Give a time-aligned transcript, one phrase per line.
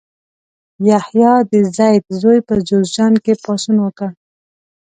[0.89, 4.09] یحیی د زید زوی په جوزجان کې پاڅون وکړ.